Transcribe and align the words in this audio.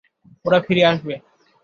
ওরা 0.45 0.59
ফিরে 0.59 0.83
আসবে। 0.85 1.13